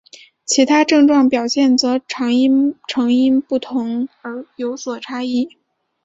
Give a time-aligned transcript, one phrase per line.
[0.45, 5.57] 其他症状表现则常因成因不同而有所差异。